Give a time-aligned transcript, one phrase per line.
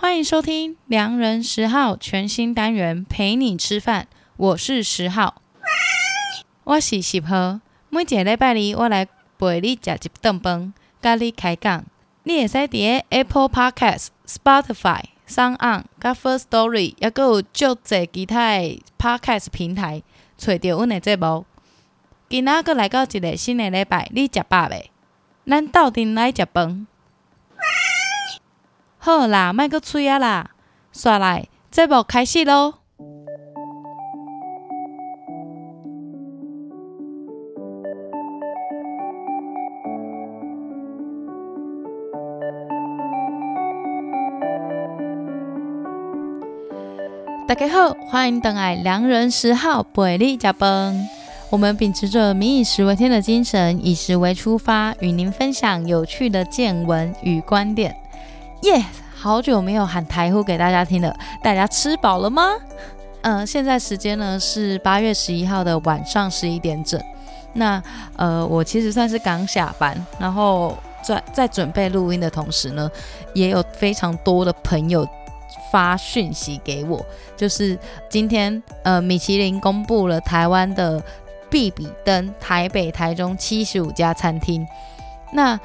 [0.00, 4.06] 欢迎收听《良人十号》全新单元，陪你吃饭。
[4.36, 5.42] 我是十号，
[6.62, 7.58] 我是十号。
[7.90, 11.84] 每一个礼拜二，我来陪你吃一顿饭，跟你开讲。
[12.22, 20.04] 你会使在 Apple Podcast、Spotify、SoundOn、甲 Firstory，也阁有足侪其他的 Podcast 平台，
[20.36, 21.44] 找到阮的节目。
[22.28, 24.92] 今仔阁来到一个新的礼拜，你食饱未？
[25.44, 26.86] 咱斗阵来食饭。
[29.00, 30.50] 好啦，卖阁催啊啦，
[30.92, 32.74] 刷来，节目开始喽！
[47.46, 51.06] 大家好，欢迎登来良人十号陪你加崩。
[51.50, 57.96] 我们秉持着“民以食为天”的精神，以食为出发，与您分享有趣的见闻与观点。
[58.62, 58.84] 耶、yeah!！
[59.14, 62.42] 好久没有喊台呼给大家听了，大家吃饱了吗？
[63.22, 67.00] 嗯、现在时间呢是八月十一号的晚上十一点整。
[67.54, 67.82] 那
[68.16, 72.88] 呃，我其实算是刚下班，然后在在准备录音的同时呢，
[73.34, 75.04] 也有非常多的朋友
[75.72, 77.04] 发讯息给我，
[77.36, 77.76] 就是
[78.08, 81.02] 今天呃，米其林公布了台湾的
[81.50, 84.64] 必比登台北、台中七十五家餐厅。
[85.32, 85.58] 那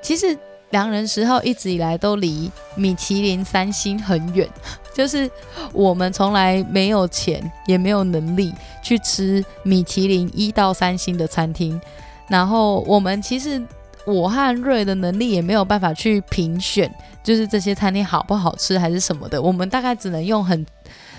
[0.00, 0.38] 其实。
[0.74, 4.48] 良人十号一直以来都离米其林三星很远，
[4.92, 5.30] 就是
[5.72, 11.80] 我们从来没有钱，也没有能力去吃米其林一到三星的餐厅。
[12.26, 13.62] 然后我们其实
[14.04, 19.40] 我和瑞的能力也没有办法去评选，就是这些餐厅好不好吃还是什么的。
[19.40, 20.66] 我们大概只能用很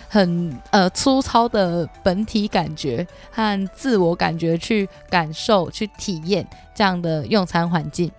[0.10, 8.12] 很呃粗糙的本体感觉和自我感觉去感受、去体验这样的用餐环境。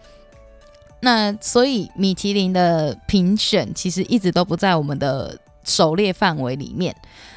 [1.06, 6.92] 那所以米其林的评选其实一直都不在我们的狩猎范围里面。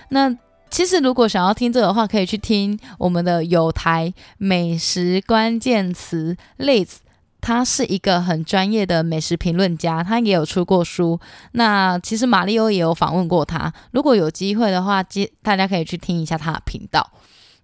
[0.09, 0.35] 那
[0.71, 6.95] 其实如果想要听这个的话，可以去听我们的有台美食关键词 Liz，
[7.41, 11.19] 他是一个很专业的美食评论家，他也有出过书。
[11.51, 13.71] 那其实马里欧也有访问过他。
[13.91, 17.11] 如果有机会的话，接大家可以去听一下他的频道。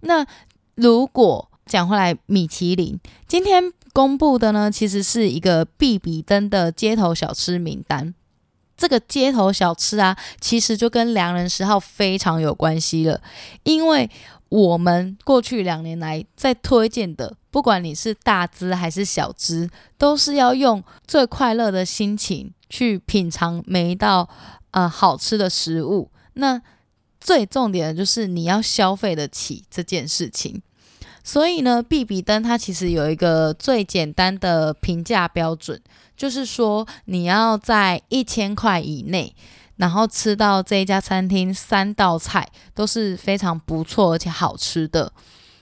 [0.02, 0.24] 那
[0.76, 8.12] 如果讲回来，米其林今天公布的呢，其实是一个必比登的街头小吃名单。
[8.76, 13.22] 这个街头小吃啊，其实就跟良人十号非常有关系了，
[13.62, 14.10] 因为
[14.50, 24.28] 我们过去两年来在推荐的，不管你是大只还是小只，都是要用最快乐的心情去品尝每一道
[24.72, 26.10] 呃好吃的食物。
[26.34, 26.60] 那
[27.18, 30.60] 最重点的就是你要消费得起这件事情。
[31.28, 35.82] 所以呢，必比登它其实有一个最简单的评价标准，
[36.16, 39.34] 就是说你要在一千块以内，
[39.74, 45.12] 然后吃到这一家餐厅三道菜都是非常不错而且好吃的。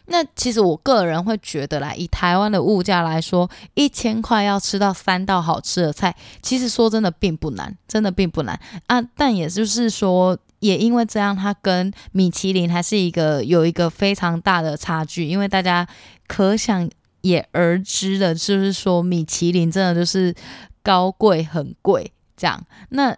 [0.08, 9.00] 那其实我个人会觉得啦，以台湾的物价来说，一千块要吃到三道好吃的菜，其实说真的并不难，真的并不难啊。
[9.16, 10.36] 但也就是说。
[10.64, 15.26] 也因为这样，它跟米其林还是一个有一个非常大的差距。
[15.26, 15.86] 因为大家
[16.26, 16.88] 可想
[17.20, 20.34] 也而知的，就是说米其林真的就是
[20.82, 22.66] 高贵很贵这样。
[22.88, 23.14] 那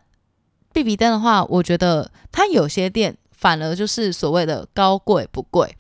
[0.73, 5.77] 必比登的话，我觉得它有些店反而就是所谓的高贵不贵。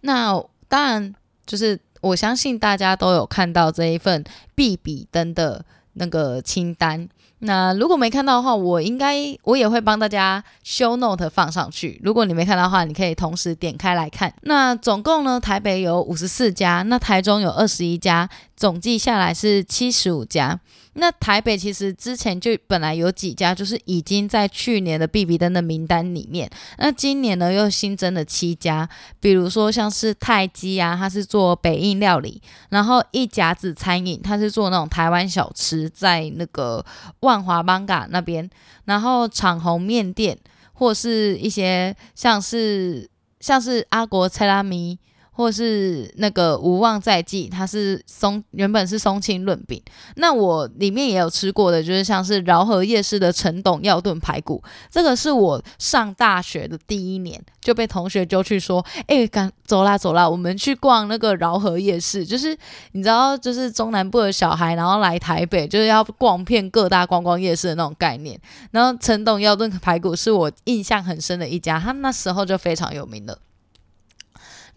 [0.00, 1.14] 那当然，
[1.46, 4.24] 就是我相信大家都有看到这一份
[4.56, 7.08] 必比登的那个清单。
[7.40, 12.00] 那如果没看到的话，我应该我也会帮大家 show note 放上去。
[12.04, 14.32] 如果你没看到的话，你可以同时点开来看。
[14.42, 20.60] 那总共呢，台北有五十四家，那台中有二十一家，总计下来是七十五家。
[20.94, 26.50] 那台北其实之前就本来有几家，就是已经在去年的 BB 登的名单里面。
[26.78, 28.88] 那今年呢，又新增了七家，
[29.20, 32.40] 比如说像是泰基啊，它是做北印料理；
[32.70, 36.84] 然后一甲子餐饮，它是做那种台湾小吃，在那个
[37.20, 38.48] 万华艋舺那边；
[38.86, 40.36] 然后长虹面店，
[40.72, 44.98] 或是一些像是像是阿国菜拉米。
[45.40, 49.82] 或是那个无望在即，它是松原本是松青润饼。
[50.16, 54.62] 那我里面也有吃过的，就是像是饶河夜市的陈董药炖排骨。
[54.90, 62.26] 这个是我上大学的第一年就被同学揪去说，哎、赶走啦走啦，我们去逛那个饶河夜市。
[62.26, 62.54] 就是
[62.92, 68.38] 你知道，就是中南部的小孩，然后来台北就是要逛遍各大观光夜市的那种概念。
[68.72, 73.38] 然后陈董药炖排骨是我印象很深的一家，他那时候就非常有名了。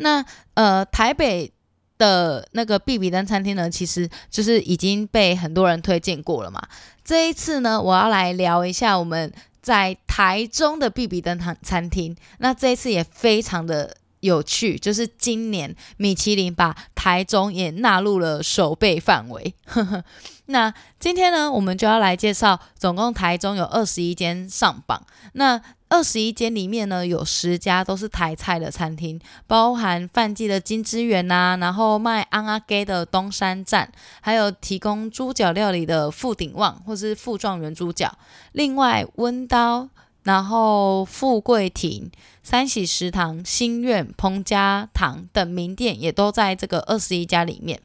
[0.04, 0.24] 那
[0.54, 1.52] 呃，台北
[1.98, 6.62] 的那个必比登餐厅呢，其实就是已经被很多人推荐过了嘛。
[7.04, 12.16] 这一次呢，我要来聊一下我们在台中的必比登餐餐厅。
[12.38, 19.54] 那这一次也非常的有趣，就是今年米其林把台中也纳入了守备范围。
[20.48, 25.06] 那今天呢，我们就要来介绍，总共台中有二十一间上榜。
[25.34, 25.62] 那
[25.94, 38.12] 二十一间里面呢，有十家都是台菜的餐厅，包含范记的金之源呐、啊，然后卖瓮仔鸡的东山站，还有提供猪脚料理的富鼎旺或是富状元猪脚。
[38.54, 39.88] 另外温刀，
[40.24, 42.10] 然后富贵亭、
[42.42, 47.80] 三喜食堂、新苑、彭家堂等名店也都在这个二十一家里面。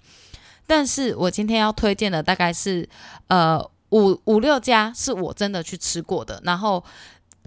[0.67, 2.89] 但是我今天要推荐的大概是
[3.27, 6.83] 呃五五六家是我真的去吃过的，然后。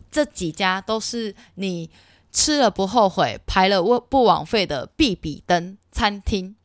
[0.10, 1.90] 这几家都是你
[2.32, 6.56] 吃了不后悔、排了不不枉费的必比登餐厅。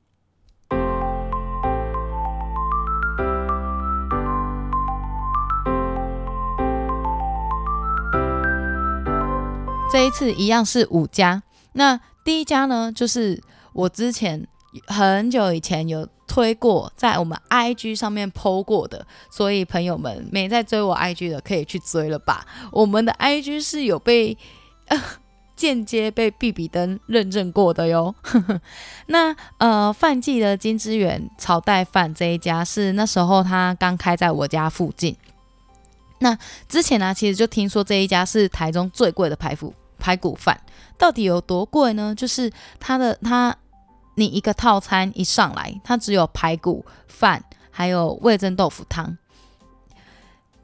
[9.93, 11.43] 这一次一样是五家。
[11.73, 13.41] 那第一家呢，就是
[13.73, 14.47] 我之前
[14.89, 22.45] 很久以前有推过，在我们 IG 上面 PO 过的，所以朋友们没在追我 IG 的可以去追了吧。
[22.73, 24.37] 我们的 IG 是有被
[25.55, 28.15] 间接被必比登认证过的哟。
[29.07, 35.17] 那呃范记的金之源炒带饭这一家是那时候他刚开在我家附近。
[36.19, 36.37] 那
[36.69, 40.61] 之前呢、其实就听说这一家是台中最贵的排骨排骨饭，
[40.99, 42.15] 到底有多贵呢？
[42.15, 42.51] 就是
[42.81, 43.57] 他的他。
[44.17, 49.17] 你一个套餐一上来，它只有排骨饭，还有味增豆腐汤，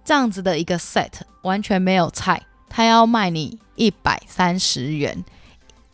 [0.04, 1.12] 这样子的一个 set，
[1.43, 5.25] 完全没有菜，它要卖你一百三十元，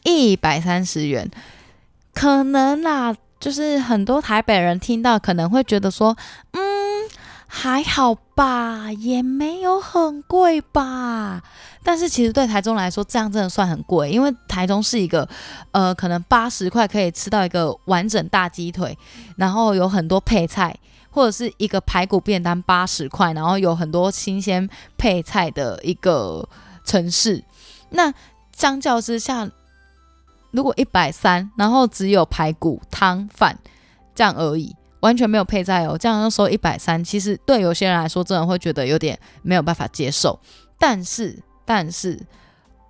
[0.05, 1.31] 一百三十元，
[2.15, 6.17] 可能啦，就是很多台北人听到可能会觉得说，
[6.53, 6.68] 嗯。
[7.51, 11.43] 还好吧，也没有很贵吧。
[11.83, 15.27] 但是其实对台中来说，这样真的算很贵，因为台中是一个，
[15.73, 18.97] 呃，可能八十块可以吃到一个完整大鸡腿，
[19.37, 20.79] 然后有很多配菜，
[21.11, 24.69] 或者是一个排骨便当八十块，然后有很多新鲜
[24.99, 26.47] 配菜的一个
[26.85, 27.43] 城市。
[27.91, 28.13] 那
[28.55, 29.49] 相较之下，
[30.51, 33.59] 如果一百三，然后只有排骨汤饭
[34.15, 34.77] 这样而已。
[35.01, 40.39] 完全没有配菜哦，这样要收一百三，其实对有些人来说，真的会觉得有点没有办法接受。
[40.79, 42.19] 但是，但是，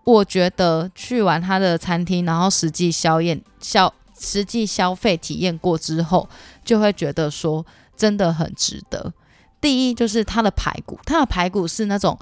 [0.04, 6.28] 我觉得去完他的餐厅，然后实际消验消实际消费体验过之后，
[6.64, 7.64] 就会觉得说
[7.96, 9.12] 真的很值得。
[9.60, 12.18] 第一就是他的排骨，他的排骨是那种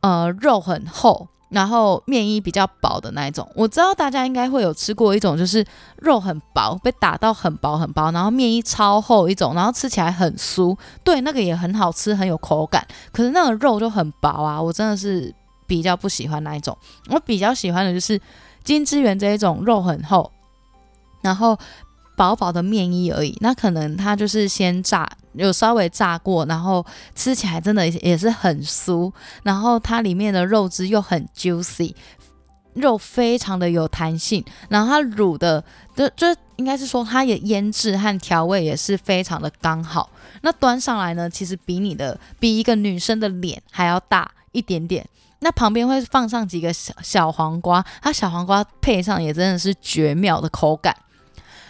[0.00, 1.28] 呃肉很厚。
[1.52, 5.64] 然后面衣比较薄的那一种，我知道大家应该会有吃过一种，就是
[5.98, 12.86] 肉很薄，被打到很薄很薄，然后面衣超厚一种，然后吃起来很酥，对，那个也很好吃，很有口感。
[13.12, 15.32] 可是那个肉就很薄啊，我真的是
[15.66, 16.76] 比较不喜欢那一种。
[17.10, 18.20] 我比较喜欢的就是
[18.64, 20.32] 金之源这一种，肉很厚，
[21.20, 21.58] 然后。
[22.14, 29.10] 薄薄的面衣而已，那可能它就是先炸，有稍微炸过，然后吃起来真的也是很酥，
[29.42, 31.94] 然后它里面的肉汁又很 juicy，
[32.74, 35.64] 肉非常的有弹性，然后它卤的
[35.96, 36.26] 就就
[36.56, 40.10] 应该是说它也腌制和调味也是非常的刚好，
[40.42, 45.04] 那端上来呢，其实比你的比一个女生的脸还要大一点点，
[45.40, 50.94] 那旁边会放上几个小小黄瓜，它小黄瓜配上也真的是绝妙的口感。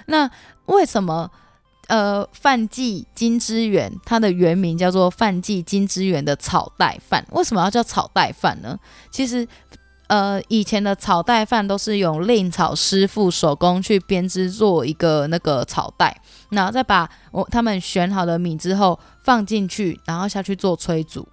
[0.06, 0.30] 那
[0.66, 1.30] 为什么
[1.88, 7.26] 呃范记金之源它的原名叫做范记金之源的炒带饭？
[7.30, 8.78] 为什么要叫炒带饭呢？
[9.11, 9.47] 其实
[10.06, 21.26] 呃以前的炒带饭都是用令草师傅手工去编织做一个那个炒带，然后再把我他们选好的米之后放进去，然后下去做催煮，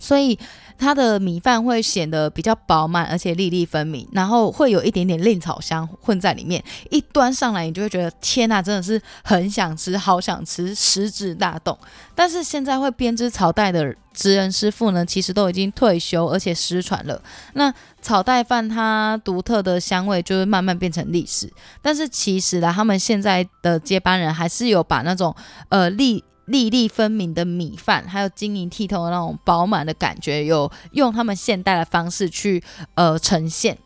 [0.00, 0.36] 所以。
[0.82, 6.64] 它的米饭会显得比较饱满，而且粒粒分明，然后会有一点点令草香混在里面。
[6.88, 11.78] 一端上来，你就会觉得天呐，真的是很想吃，好想吃，食指大动。
[12.14, 17.20] 但是现在会编织草袋的职人师傅呢，其实都已经退休，而且失传了。
[17.52, 21.52] 那炒带饭它独特的香味就会慢慢变成历史。
[21.82, 25.36] 但是其实呢，他们现在的接班人还是有把那种
[25.68, 26.24] 呃粒。
[26.50, 32.62] 粒粒分明的米饭，还有晶莹剔透的那种饱满的感觉，有用他们现代的方式去
[32.94, 33.78] 呃呈现。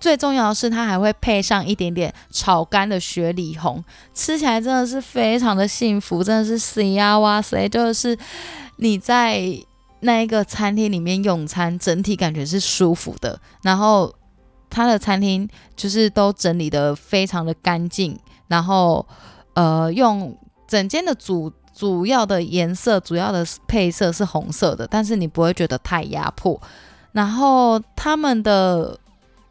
[0.00, 3.82] 最重要的是，它还会配上一点点炒干的雪里红，
[4.14, 7.68] 吃起来真的是非常的幸福，真的是死呀哇塞！
[7.68, 8.16] 就是
[8.76, 9.42] 你在
[10.00, 13.40] 那一个餐厅里面用餐，整体感觉是舒服的。
[13.62, 14.14] 然后
[14.70, 18.16] 他的餐厅就是都整理得非常的干净。
[18.46, 19.04] 然后
[19.54, 20.38] 呃用
[20.68, 26.60] 整间的主主要的颜色、主要的配色是红色的，但是你不会觉得太压迫。
[27.12, 28.98] 然后他们的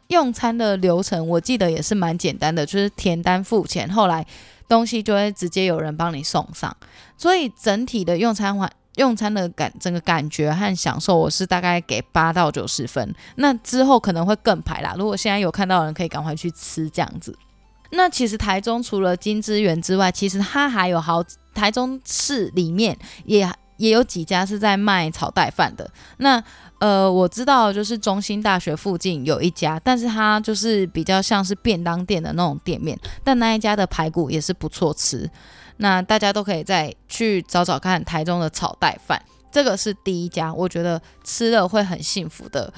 [0.08, 4.26] 用餐的流程，我记得也是蛮简单的，就是填单付钱，后来
[4.68, 6.76] 东西就会直接有人帮你送上。
[7.16, 13.14] 所以整体的用餐环用餐的感整个感觉和享受，我是大概给八到九十分。
[13.36, 14.94] 那之后可能会更排啦。
[14.98, 17.34] 如果现在有看到人，可以赶快去吃这样子。
[17.90, 25.90] 那其实台中除了金之园之外，其实它还有好台中市里面也也有几家是在卖炒带饭的。
[26.18, 26.42] 那
[26.78, 35.28] 呃，我知道就是中心大学附近有一家，但是它就是比较像是便当店的那种店面，但那一家的排骨也是不错吃。
[35.78, 42.72] 那大家都可以再去找找看台中的炒带饭，这个是第一家，我觉得吃了会很幸福的。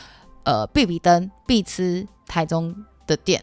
[0.44, 2.74] 呃，必比登必吃台中
[3.06, 3.42] 的店。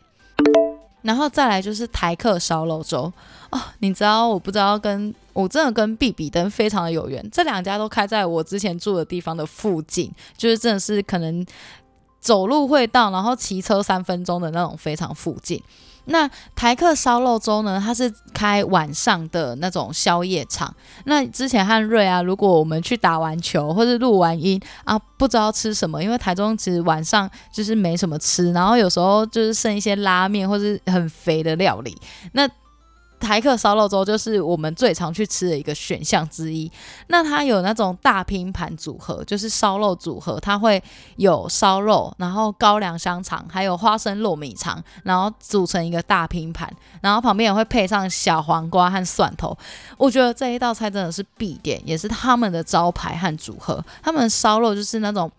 [1.07, 3.11] 然后再来就是台客烧肉粥
[3.49, 11.45] 哦，你知道我不知道跟我真的跟毕比登非常的有缘，这两家都开在我之前住的地方的附近，就是真的是可能
[12.19, 15.63] 走路会到，然后骑车三分钟的那种非常附近。
[16.07, 17.81] 那台客烧肉粥呢？
[17.83, 20.73] 它是开晚上的那种宵夜场。
[21.05, 31.95] 那之前汉瑞啊，如果我们去打完球或者录完音啊，不知道吃什么，因为台中其实晚上就是没什么吃，然后有时候就是剩一些拉面或是很肥的料理。
[32.33, 32.49] 那
[33.19, 36.71] 台客烧肉粥就是我们最常去吃的一个选项之一。
[37.07, 40.81] 那它有那种大拼盘组合，就是烧肉组合，它会
[41.15, 46.71] 有烧肉，然后高粱香肠，还有花生糯米肠，然后组成一个大拼盘，
[47.01, 49.57] 然后旁边也会配上小黄瓜和蒜头。
[49.97, 53.83] 我觉得这一道菜真的是必点，也是他们的招牌和组合。
[54.01, 55.31] 他们烧肉就是那种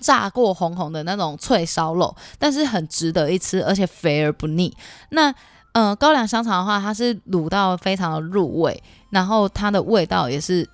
[0.00, 4.76] 炸过红红的那种脆烧肉，但是很值得一吃，而且肥而不腻。
[5.10, 5.34] 那、
[5.78, 10.68] 呃，高粱香肠的话，它是卤到非常的入味，然后它的味道也是，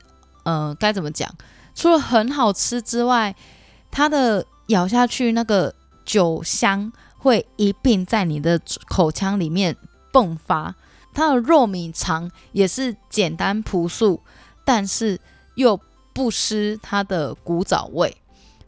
[0.45, 1.31] 嗯、该怎么讲？
[1.75, 3.37] 除了很好吃之外，
[3.91, 5.75] 它的咬下去那个
[6.07, 8.59] 酒香会一并在你的
[8.89, 9.77] 口腔里面
[10.11, 10.75] 迸发。
[11.13, 14.23] 它的糯米肠也是简单朴素，
[14.65, 15.21] 但是
[15.55, 15.79] 又
[16.15, 18.17] 不失它的古早味，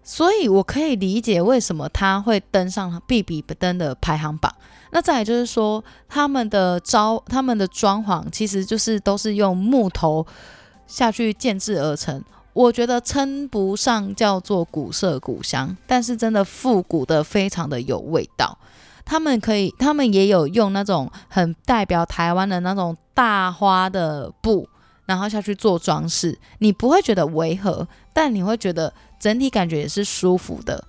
[0.05, 4.55] 所以我可以理解为什么它会登上必比登的排行榜。
[4.97, 10.26] 那再来就是说，他们的招、他们的装潢，其实就是都是用木头
[10.87, 12.25] 下去建制而成。
[12.55, 18.59] 我觉得称不上叫做古色古香，但是真的复古的非常的有味道。
[19.05, 24.67] 他们可以，他们也有用那种很代表台湾的那种大花的布，
[25.05, 30.83] 然后下去做装饰，你不会觉得违和，但你会觉得整体感觉也是舒服的。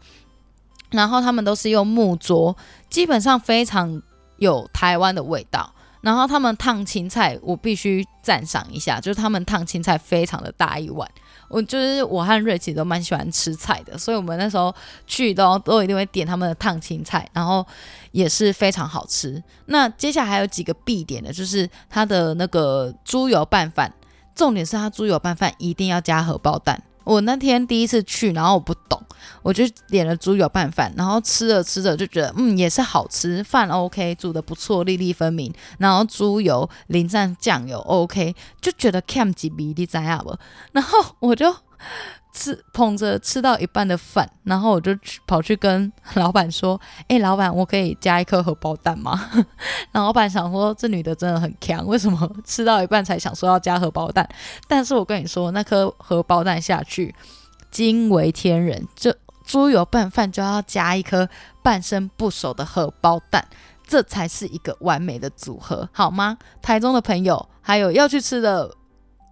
[0.91, 2.55] 然后他们都是用木桌，
[2.89, 4.01] 基本上非常
[4.37, 5.73] 有台湾的味道。
[5.99, 11.09] 然后他们烫青菜，我必须赞赏一下，就是他们烫青菜非常的大一碗。
[11.49, 14.73] 我就是我和瑞奇都蛮喜欢吃菜的，所以我们那时候
[15.05, 17.65] 去都都一定会点他们的烫青菜，然后
[18.11, 19.41] 也是非常好吃。
[19.65, 23.91] 那接下来还有几个必点的，就是他的那个猪油拌饭，
[24.35, 26.81] 重点是他猪油拌饭一定要加荷包蛋。
[27.07, 29.01] 我那天第一次去，然后我不懂，
[29.41, 40.37] 我就点了猪油拌饭，然后吃着吃着就觉得，嗯，也是好吃，饭 OK，煮的不错，粒粒分明，然后猪油淋上酱油 OK，就觉得 cam 几比例怎样不？
[40.73, 41.55] 然后我就。
[42.37, 46.79] 吃捧着吃到一半的饭，然后我就去跑去跟 老板说
[47.09, 49.19] ：“哎、老板，我可以加一颗荷包蛋吗？”
[49.91, 54.29] 然后老板想说：“这女的真的很强，为什么吃到一半才想说要加荷包蛋？”
[54.69, 57.15] 但是我跟你说，那颗荷包蛋下去
[57.71, 59.11] 惊为天人，就
[59.43, 61.27] 猪油拌饭就要加一颗
[61.63, 63.43] 半生不熟的荷包蛋，
[63.87, 66.37] 这才是一个完美的组合，好吗？
[66.61, 68.71] 台中的朋友还有要去吃的。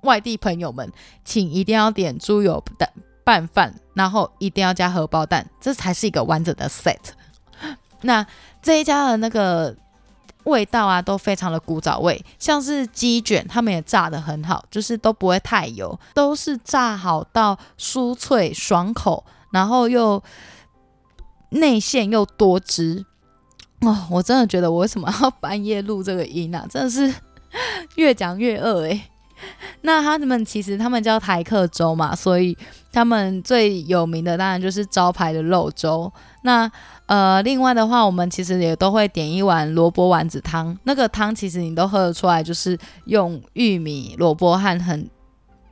[0.06, 0.90] 外地朋友们，
[1.26, 2.90] 请一定要点猪油蛋
[3.26, 6.96] 拌饭，然后一定要加荷包蛋，这才是一个完整的 set。
[8.02, 8.26] 那
[8.62, 9.76] 这一家的那个
[10.44, 20.22] 味道啊，都非常的古早味，像是鸡卷，他们也炸得很好，就是都不会太油，都是炸好到酥脆爽口，然后又
[21.50, 23.06] 内馅又多汁。
[23.82, 26.66] 哦，我真的觉得我为什么要 半夜录这个音啊？
[26.70, 27.14] 真的是
[27.96, 29.02] 越讲越饿诶、
[29.82, 32.58] 那他们其实他们叫台客粥嘛，所以
[32.92, 36.12] 他们最有名的当然就是招牌的肉粥。
[36.44, 36.72] 那
[37.08, 40.76] 呃，另外的话，我们其实也都会点一碗萝卜丸子汤。
[40.84, 45.10] 那个汤其实你都喝得出来，就是用玉米、萝卜和很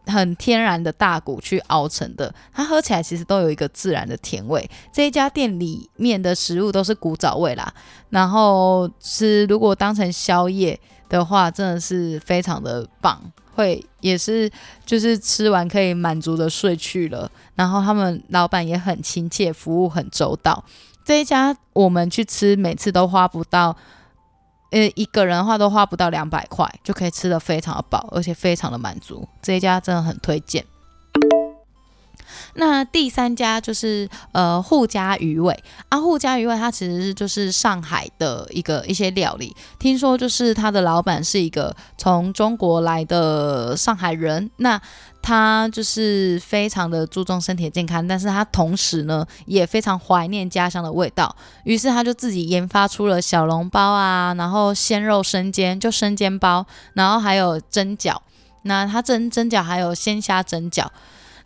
[0.05, 2.34] 很天然的大骨去熬成的。
[2.53, 4.70] 它喝起来其实都有一个自然的甜味。
[4.91, 7.74] 这一家店里面的食物都是古早味啦，
[8.10, 10.79] 然后是如果当成宵夜
[11.10, 13.20] 的话，真的是非常的棒，
[13.55, 14.51] 会也是
[14.86, 17.29] 就是吃完可以满足的睡去了。
[17.55, 20.63] 然后他们老板也很亲切，服务很周到。
[21.05, 23.75] 这一家我们去吃，每次都花不到，
[24.72, 29.27] 呃，一个人的话都花不到两百块，就可以吃的非常的饱，而且非常的满足。
[29.41, 30.65] 这一家真的很推荐。
[32.55, 35.63] 那第三家就是呃护家鱼尾。
[35.89, 44.79] 啊，护家鱼尾它其实就是上海的一个一些料理，听说就是他的老板是一个从中国来的上海人，那
[45.22, 51.33] 他就是非常的注重身体健康，但是他同时呢也非常怀念家乡的味道，
[51.63, 58.17] 于是他就自己研发出了小笼包啊，然后鲜肉生煎就生煎包，然后还有蒸饺，
[58.63, 60.88] 那他蒸蒸饺还有鲜虾蒸饺。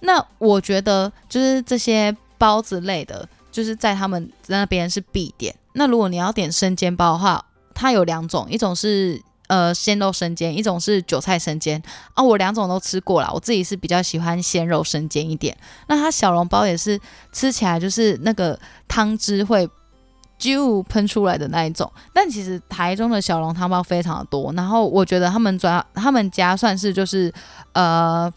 [0.01, 5.55] 那我觉得就是这些包子类的，就是在他们那边是必点。
[5.73, 11.81] 那如果你要点生煎包的话，它有两种，一种是呃鲜肉生煎，一种是韭菜生煎
[12.13, 12.23] 啊。
[12.23, 15.55] 我两种都吃过了，我自己是比较喜欢鲜肉生煎一点。
[15.87, 16.99] 那它小笼包也是
[17.31, 19.67] 吃起来就是那个汤汁会
[20.37, 21.91] 就喷出来的那一种。
[22.13, 27.33] 但其实台中的小笼汤包非常的多，然后我觉得他们主要他们家算是就是
[27.73, 28.31] 呃。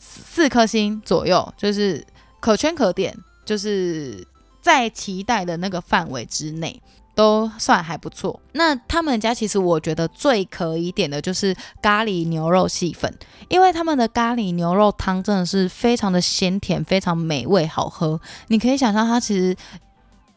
[0.00, 2.04] 四颗星左右，就是
[2.40, 3.14] 可圈可点，
[3.44, 4.26] 就是
[4.60, 6.82] 在期待的那个范围之内，
[7.14, 8.40] 都算还不错。
[8.52, 13.14] 那他们家其实我觉得最可以点的就是咖喱牛肉细粉，
[13.48, 18.20] 因为他们的咖喱牛肉汤真的是非常的鲜甜，非常美味好喝。
[18.48, 19.54] 你可以想象它其实。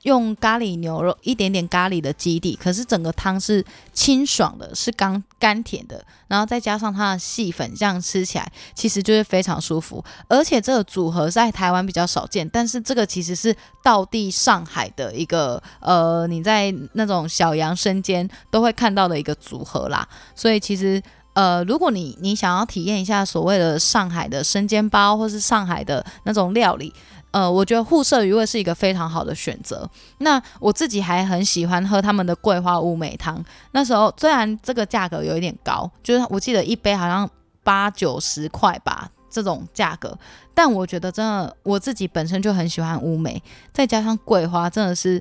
[0.04, 10.04] 用咖喱牛肉，一点点咖喱的基底，可是整个汤是清爽的，是甘甘甜的，然后再加上它的细粉，这样吃起来其实就是非常舒服。
[10.28, 20.08] 而且这个组合在台湾比较少见，但是这个其实是道地上海的一个呃，你在那种小阳生煎都会看到的一个组合啦。
[20.36, 26.94] 所以其实呃，如果你你想要体验一下所谓的上海的生煎包，或是上海的那种料理。
[27.34, 29.90] 呃，我觉得沪舍鱼味是一个非常好的选择。
[30.20, 33.44] 那我自己还很喜欢喝他们的桂花乌梅汤。
[33.72, 37.28] 那时候虽然这个价格有一点高，就是我记得一杯好像
[37.64, 40.16] 八九十块吧，这种价格，
[40.54, 43.42] 但我觉得真的我自己本身就很喜欢乌梅，
[43.74, 45.20] 再加上桂花，真的是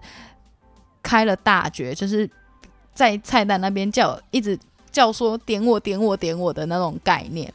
[1.02, 2.30] 开了大绝，就是
[2.92, 4.58] 在菜单那边叫一直
[4.90, 7.50] 叫说点我点我点我的那种概念。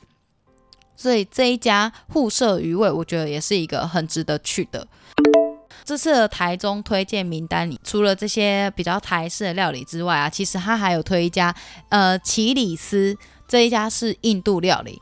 [0.98, 4.86] 所以这一家沪舍鱼味，我觉得也是一个很值得去的。
[5.86, 11.56] 这次的台中推荐名单里，除了这些比较台式的料理之外啊，其实他还有推一家，
[11.88, 13.16] 呃，奇里斯
[13.48, 15.02] 这一家是印度料理。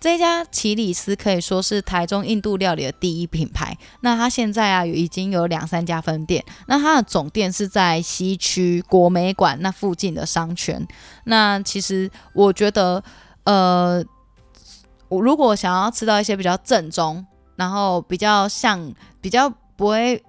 [0.00, 3.76] 这一家奇里斯可以说是台中印度料理的第一品牌。
[4.00, 6.42] 那它现在啊，已经有两三家分店。
[6.68, 10.86] 那它的总店是在西区国美馆那附近的商圈。
[11.24, 13.02] 那其实我觉得，
[13.44, 14.02] 呃。
[15.08, 17.24] 我如果想要吃到一些比较正宗，
[17.56, 20.22] 然后比较像比较不会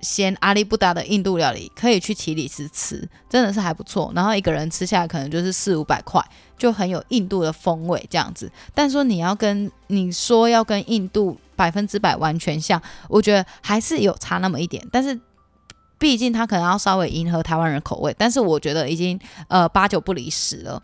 [0.00, 4.10] 嫌阿里不达的印度料理，可以去奇里斯吃，真的是还不错。
[4.14, 6.24] 然后一个人吃下来可能就是四五百块，
[6.56, 8.50] 就很有印度的风味这样子。
[8.74, 14.86] 但说你要跟你说要跟印度百分之百完全像，我觉得还是有差那么一点。
[14.90, 15.20] 但是
[15.98, 20.82] 毕竟它可能要稍微迎合台湾人口味，但是我觉得已经呃八九不离十了。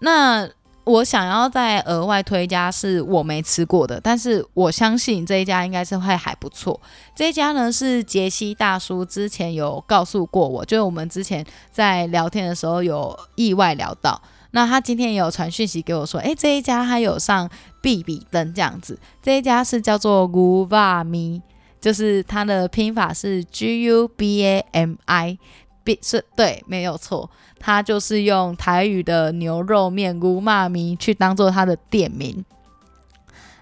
[0.00, 0.48] 那。
[0.86, 6.80] 我想要再额外推一家是我没吃过的，但是我相信这一家应该是会还不错。
[7.12, 14.22] 这一家呢是杰西大叔之前有告诉过我，就是我们之前在聊天的时候有意外聊到，
[14.52, 17.50] 那他今天也有传讯息给我说，诶，这一家他有上
[17.82, 18.96] 必比登这样子。
[19.20, 21.42] 这一家是叫做 Gubami，
[21.80, 25.38] 就是它的拼法是 G U B A M I。
[26.02, 32.44] 是对，没有错，他就是用台语的牛肉面姑妈咪去当做他的店名。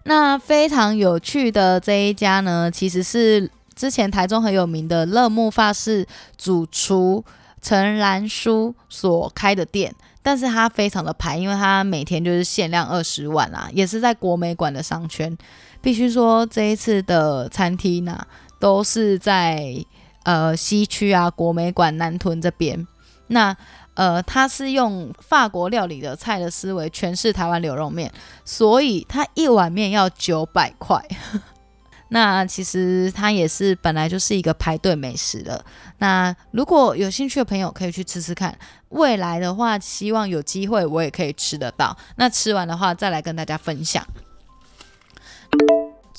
[0.04, 6.06] 那非常有趣的这一家呢，其实是之前台中很有名的乐木发饰
[6.37, 7.24] 主厨
[7.62, 15.37] 陈兰书所开的店，但是他非常的排，因为他每天就是限量二十碗啊，也是在国美馆的商圈。
[15.80, 18.26] 必须说这一次的餐厅呢、
[18.58, 19.84] 都是在。
[20.24, 22.87] 呃，西区啊，国美馆南屯这边，
[23.28, 23.56] 那
[23.94, 28.12] 呃，他是用法国料理的菜的思维诠释台湾牛肉面，
[28.44, 31.00] 所以他一碗面要九百块。
[32.08, 35.64] 那其实它也是本来就是一个排队美食的。
[35.98, 38.56] 那如果有兴趣的朋友可以去吃吃看，
[38.90, 41.96] 未来的话，希望有机会我也可以吃得到。
[42.16, 44.06] 那吃完的话，再来跟大家分享。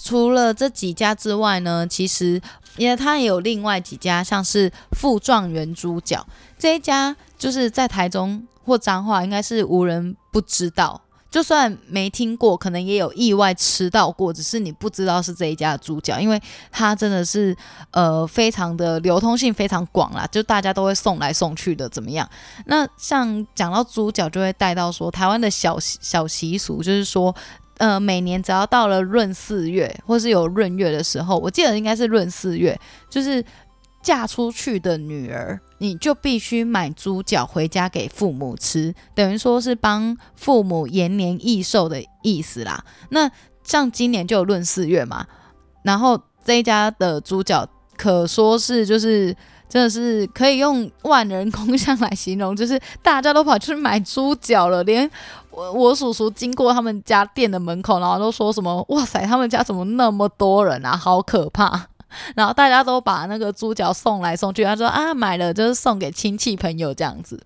[0.06, 2.40] 除了这几家之外呢，其实
[2.78, 6.24] 因为它也有另外几家，像是富状元猪脚
[6.60, 11.02] 这一家，就是在台中或彰化，应该是无人不知道。
[11.32, 16.40] 就算没听过，可能也有意外吃到过，只是你不知道是这一家的猪脚，因为
[16.72, 17.58] 它真的是
[17.92, 22.30] 呃非常的流通性非常广啦，就大家都会送来送去的，怎么样？
[22.68, 27.36] 那像讲到猪脚，就会带到说台湾的小小习俗，就是说
[27.78, 33.44] 呃每年只要到了闰四月或是有闰月的时候，我记得应该是闰四月，就是。
[34.06, 42.86] 嫁出去的女儿，你就必须买猪脚回家给父母吃，等于说是帮父母延年益寿的意思啦。
[43.10, 43.28] 那
[43.64, 45.26] 像今年就有闰四月嘛，
[45.82, 49.36] 然后这一家的猪脚可说是就是
[49.68, 55.10] 真的是可以用万人空巷来形容，就是大家都跑去买猪脚了，连
[55.56, 61.88] 我我叔叔经过他们家店的门口，然后都说什么哇塞，他们家怎么那么多人啊，好可怕。
[62.36, 67.42] 然后大家都把那个猪脚送来送去，他说啊，买了就是送给亲戚朋友这样子。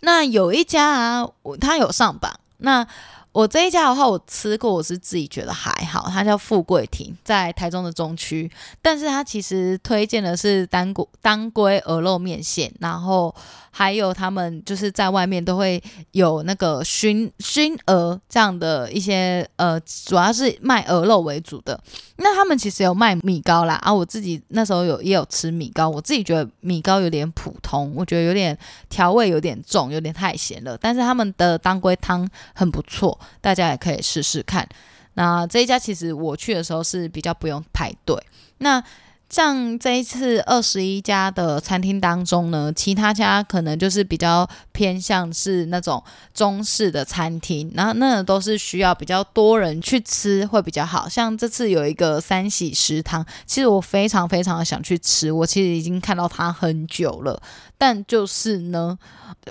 [0.00, 1.28] 那有一家啊，
[1.60, 2.32] 他有上榜。
[2.58, 2.86] 那
[3.34, 6.08] 我这一家的话，我吃过，我是自己觉得还好。
[6.08, 8.48] 它叫富贵亭，在台中的中区，
[8.80, 13.34] 但是它其实推荐的是当归当归鹅肉面线，然后。
[13.76, 21.76] 还有他们就是在外面都会有那个熏熏鹅这样的一些呃，主要是卖鹅肉为主的。
[22.18, 28.56] 那他们其实有卖米糕啦啊，我自己那时候有也有吃米糕，我自己觉得米糕有点普通，我觉得有点
[28.88, 30.78] 调味有点重，有点太咸了。
[30.78, 34.68] 但是他们的当归汤很不错，大家也可以试试看。
[35.14, 38.16] 那这一家其实我去的时候是比较不用排队。
[38.58, 38.82] 那
[39.30, 46.00] 像这一次二十一家的餐厅当中呢，其他家可能就是比较偏向是那种
[46.32, 51.08] 中式的餐厅，然后那都是需要比较多人去吃会比较好。
[51.08, 57.42] 像这次有一个三喜食堂，其实我非常非常的想去吃，我其实已经看到它很久了，
[57.78, 58.98] 但就是呢。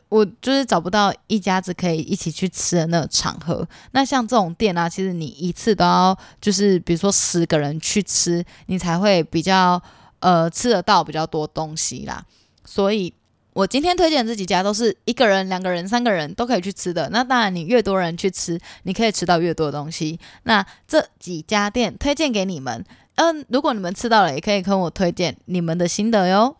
[0.09, 3.67] 我就是找不到一家子可以一起去吃的那个场合。
[3.91, 9.79] 那像这种店啊，其实你一次都要就是比如说十个人去吃，你才会比较
[10.19, 12.25] 呃吃得到比较多东西啦。
[12.65, 13.13] 所以
[13.53, 17.07] 我今天推荐这几家都是一个人、两个人、三个人都可以去吃的。
[17.11, 20.19] 那当然，你越多人去吃，你可以吃到越多东西。
[20.43, 22.83] 那这几家店推荐给你们，
[23.15, 26.57] 嗯，如果你们吃到了，也可以跟我推荐你们的心得哟。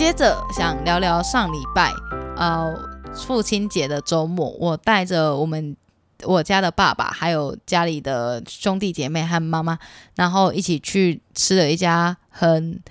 [0.00, 1.92] 接着想聊聊上礼拜，
[2.34, 2.74] 呃，
[3.14, 5.76] 父亲节的周末，我带着我们
[6.22, 9.78] 我家的爸爸，还有家里的兄弟姐妹和妈妈，
[10.14, 12.82] 然后一起去吃了一家很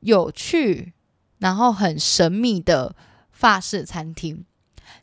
[0.00, 0.92] 有趣，
[1.38, 2.92] 然后很神秘的
[3.30, 4.44] 法式餐厅。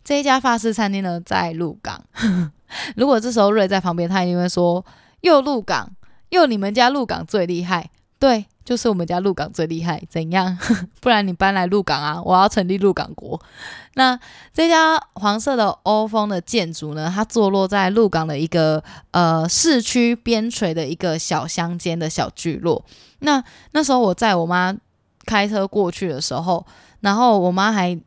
[0.04, 2.04] 这一家法式餐厅呢，在鹿港。
[2.98, 4.86] 如果这时候瑞在旁边，他一定会说
[5.24, 5.90] ：“又鹿港，
[6.32, 8.48] 又你们家鹿港最厉害。”对。
[8.66, 10.58] 就是我们家鹿港最厉害，怎样？
[11.00, 12.20] 不然你搬来鹿港啊！
[12.26, 13.40] 我要成立鹿港国。
[13.94, 14.20] 那
[14.52, 17.10] 这家黄色的欧风的建筑呢？
[17.14, 22.84] 它坐落在鹿港的一个呃市区边陲的一个小乡间的小聚落。
[23.20, 24.76] 那那时候我在我妈
[25.26, 26.66] 开车过去的时候，
[27.02, 27.98] 然后我妈还。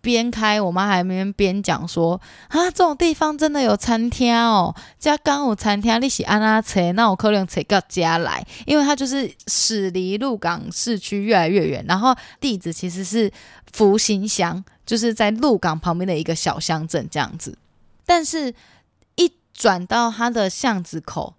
[0.00, 13.30] 边开，我妈还边边讲说啊，这种地方真的有餐厅哦，家刚有餐厅，你是安那车，那我可能车到家来，因为它就是驶离鹿港市区越来越远，然后地址其实是
[13.72, 17.56] 福兴乡，就是在鹿港旁边的一个小乡镇这样子，
[18.06, 18.54] 但是
[19.16, 21.34] 一转到它的巷子口。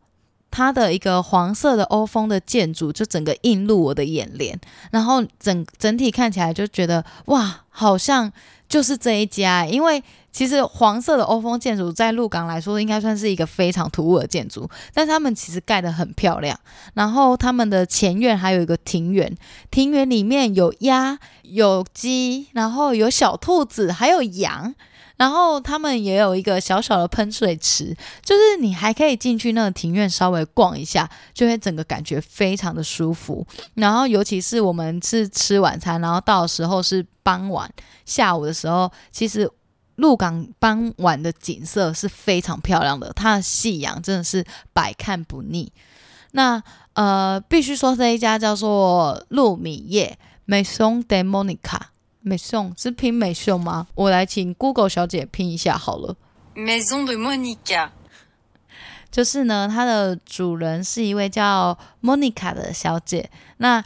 [0.52, 4.60] 它的一个黄色的欧风的建筑就整个映入我的眼帘，
[4.92, 8.32] 然后整整体看起来就觉得哇，好像
[8.68, 9.66] 就是这一家。
[9.66, 16.60] 因为其实黄色的欧风建筑在鹿港来说应该算是一个非常突兀的建筑，但是他们其实盖得很漂亮。
[16.94, 19.36] 然后他们的前院还有一个庭园，
[19.72, 24.74] 庭园里面有鸭、有鸡，然后有小兔子，还有羊。
[25.20, 33.46] 然后他们也有一个小小的喷水池，就是你还可以进去那个庭院稍微逛一下，就会整个感觉非常的舒服。
[33.74, 37.70] 然后尤其是我们是吃晚餐，然后到时候是傍晚
[38.06, 39.52] 下午的时候，其实
[39.98, 45.70] 鹿港傍晚的景色是非常漂亮的，它的夕阳真的是百看不腻。
[46.32, 51.80] 那呃，必须说这一家叫做鹿米叶 Maison de Monica。
[52.22, 53.88] 美颂是拼美颂吗？
[53.96, 56.16] 我来请 Google 小姐拼一下好了。
[56.56, 57.90] Maison de Monica，
[59.10, 63.30] 就是呢，它的主人是一位叫 Monica 的小姐。
[63.58, 63.84] 那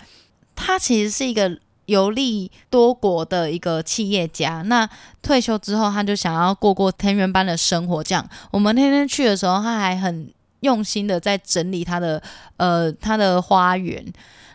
[0.55, 4.63] 她其实是一个游历多国的一个企业家。
[4.63, 4.89] 那
[5.21, 8.03] 退休之后，她就想要过过田园般的生活。
[8.03, 12.21] 这样，我们天天去的时候，她还很用心的在整理她的
[12.57, 14.03] 呃她的花园。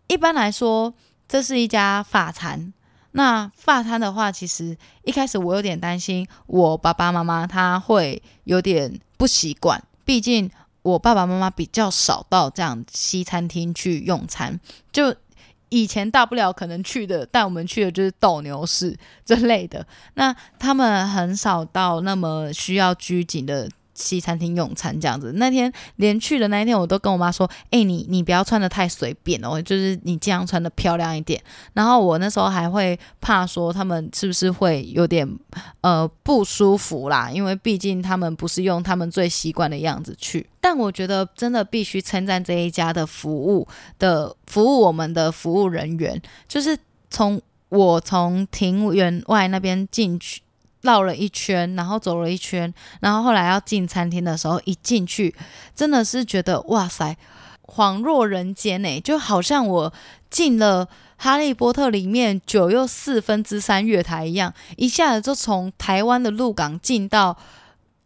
[0.08, 0.92] 一般来说，
[1.28, 2.72] 这是一家法餐。
[3.12, 10.50] 那发餐的话，其实一开始我有点担心，我爸爸妈妈他会有点不习惯，毕竟
[10.82, 14.60] 我爸爸妈妈比较少到这样西餐厅去用餐，
[14.92, 15.14] 就
[15.70, 23.68] 以前大不了可能去的，带我们去的就是斗牛士之类的，那他们很少到那么需要拘谨的。
[23.98, 31.42] 西餐厅用餐这样子，那天连去的那一天，我都跟我妈说：“哎、你你不要穿的太随便哦，就是你这样穿的漂亮一点。”
[31.74, 35.28] 然后我那时候还会怕说他们是不是会有点
[35.80, 40.46] 呃不舒服啦，因为毕竟他们不是用他们最习惯的样子去。
[40.60, 43.66] 但我觉得真的必须称赞这一家的服务
[43.98, 46.78] 的服务我们的服务人员，就是
[47.10, 50.40] 从我从庭园外那边进去。
[50.82, 55.34] 绕了一圈，然后走了一圈，然后后来要进餐厅的时候，一进去
[55.74, 57.16] 真的是觉得哇塞，
[57.62, 59.92] 恍若人间呢，就好像我
[60.30, 60.86] 进了
[61.16, 67.36] 《哈利波特》里面九又四分之三月台一样，一下子就从台湾的鹿港进到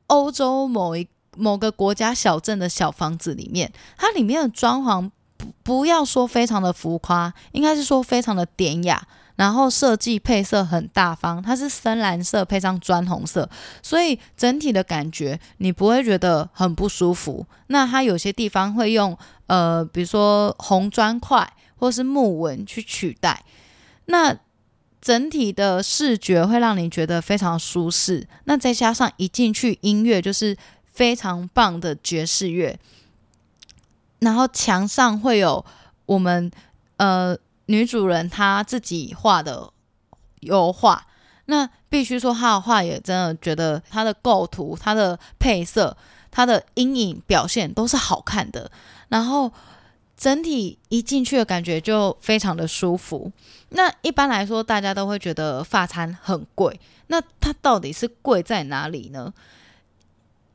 [0.06, 1.06] 欧洲某一
[1.36, 9.06] 某个国家小镇的小房子里面，它里面的装潢不不要说非常的浮夸，应该是说非常的典雅。
[9.42, 13.50] 然后设计配色很大方，它是深蓝色配上砖红色，
[13.82, 17.44] 所以整体的感觉你不会觉得很不舒服。
[17.66, 23.42] 那它有些地方会用呃，比如说红砖块或是木纹去取代，
[24.04, 24.32] 那
[25.00, 28.24] 整体的视觉会让你觉得非常舒适。
[28.44, 32.78] 那再加上一进去音乐就是非常棒的爵士乐，
[34.20, 35.64] 然后墙上会有
[36.06, 36.48] 我们
[36.98, 37.36] 呃。
[37.66, 39.70] 女主人她自己画的
[40.40, 41.06] 油画，
[41.46, 45.96] 那必须说她的画也真的觉得她的构图、她的配色、
[46.30, 48.70] 她的阴影表现都是好看的。
[49.08, 49.52] 然后
[50.16, 53.30] 整体一进去的感觉就非常的舒服。
[53.70, 59.32] 那一般来说，大家都会觉得发餐很贵，那它到底是贵在哪里呢？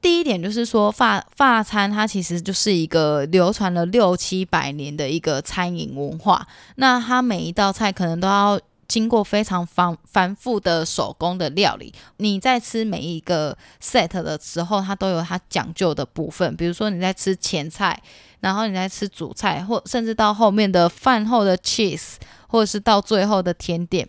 [0.08, 6.48] 第一点就是说法，法餐它其实就是一个流传了六七百年的一个餐饮文化。
[6.76, 11.94] 那它每一道菜可能都要经过非常繁繁复的手工的料理。
[12.20, 16.56] 你在吃每一个 set 的时候，它都有它讲究的部分。
[16.56, 18.02] 比如说你在吃前菜，
[18.40, 22.14] 然后你在吃主菜，或甚至到后面的饭后的 cheese，
[22.48, 24.08] 或者是到最后的甜点。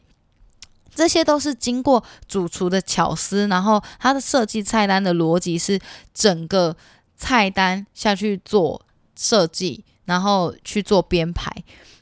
[0.98, 5.78] 这些都是经过主厨的巧思，然后他的设计菜单的逻辑是
[6.12, 6.76] 整个
[7.16, 8.82] 菜单下去做
[9.14, 11.50] 设计，然后去做编排。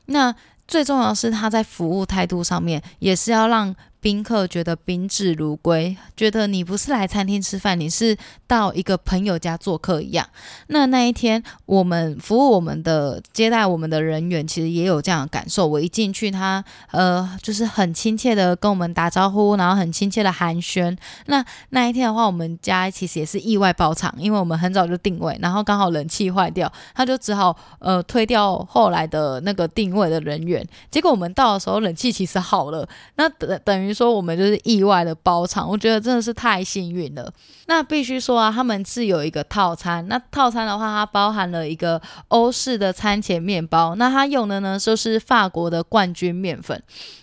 [0.07, 0.35] 那
[0.67, 3.77] 最重要是他在服务态度上面也是要让。
[4.01, 10.27] 宾客觉得宾至如归，觉得你不是来餐厅吃饭，你是到一个朋友家做客一样。
[10.69, 15.67] 那那一天，我们服务我们的接待我们的人员，其实也有这样的感受。
[15.67, 20.97] 我一进去，他呃，就是很亲切的跟我们打招呼，然后很亲切的寒暄。
[21.27, 30.65] 那那一天的话，我们家其实也是意外包场，因为我们很早就定位，然后刚好冷气坏掉，他就只好呃推掉后来的那个定位的人员。
[30.91, 33.86] 结果我们到的时候，冷气其实好了，那等等。
[33.92, 37.33] 说我们就是意外的包场，我觉得真的是太幸运了。
[37.66, 40.07] 那必须说啊，他们是有一个套餐。
[40.09, 43.94] 那套餐的话，它包含了一个欧式的餐前面包。
[43.96, 46.81] 那它用的呢，就是法国的冠军面粉。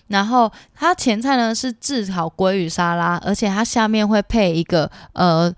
[0.08, 5.52] 然后它前菜呢是炙烤鲑鱼沙拉，而且它下面会配一个呃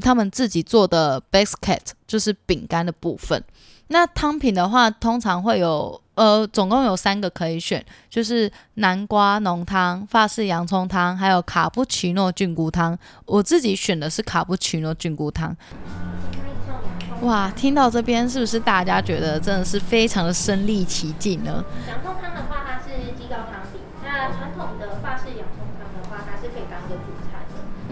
[0.00, 3.42] 他们自己做的 biscuit，就是饼干的部分。
[3.88, 6.00] 那汤品的话，通常会有。
[6.14, 12.96] 呃，总共有三个可以选，就是南瓜浓汤、法式洋葱汤，还有卡布奇诺菌菇汤。
[13.26, 15.56] 我自己选的是卡布奇诺菌菇汤。
[17.22, 21.64] 哇，听到这边是不是大家觉得真的是非常的身临其境呢？
[21.88, 27.42] 洋葱汤的话，它是鸡高汤底；那传统的法式洋葱汤的话，它是可以当一个主菜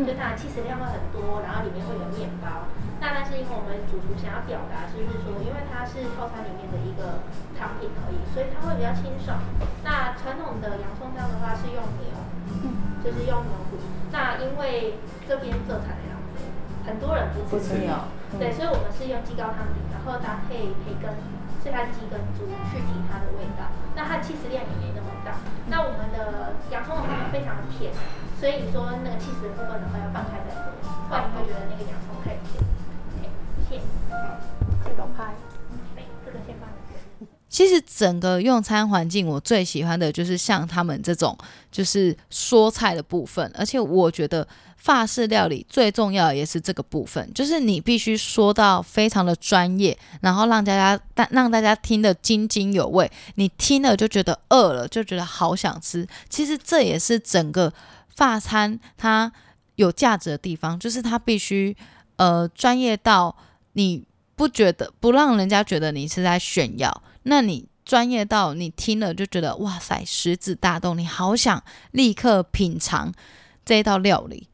[0.01, 2.71] 就它的气实量会很多，然后里面会有面包。
[3.03, 7.21] 那但是因为我们主厨想要表达，就是说，因为它是套餐里面的一个。
[7.63, 9.39] 汤品而已，所以它会比较清爽。
[9.85, 12.11] 那传统的洋葱汤的话是用牛，
[12.59, 13.79] 嗯、就是用牛骨。
[14.11, 16.43] 那因为这边色彩的样子，
[16.83, 17.95] 很多人不吃牛，
[18.35, 21.15] 对，所以我们是用鸡高汤底，然后搭配培根，
[21.63, 23.71] 是它鸡跟猪去提它的味道。
[23.95, 25.39] 那它的气实量也没那么大。
[25.71, 27.95] 那我们的洋葱的话非常的甜，
[28.43, 30.73] 所以说那个气实的部分的话要放开再说，
[31.09, 32.59] 不然你会觉得那个洋葱太甜。
[33.15, 33.31] OK，
[33.71, 33.83] 谢谢。
[34.85, 35.33] 这个拍，
[36.27, 36.69] 这个先放。
[37.49, 41.39] 其实整个用餐环境，我最喜欢的就是像他们这种，
[41.71, 43.49] 就是说菜的部分。
[43.57, 44.45] 而且我觉得
[44.77, 53.09] 法式料理最重要的也是这个部分，就是你必须说到非常的专业，然后让大家大让大家听得津津有味。
[53.37, 56.05] 你听了就觉得饿了，就觉得好想吃。
[56.29, 57.73] 其实这也是整个
[58.15, 59.33] 法餐它
[59.77, 61.77] 有价值的地方，就是它必须
[62.17, 63.37] 呃专业到
[63.73, 64.05] 你
[64.37, 67.03] 不觉得不让人家觉得你是在炫耀。
[67.25, 73.13] 那你专业到你听了就觉得哇塞，食指大动，你好想立刻品尝
[73.65, 74.49] 这一道料理。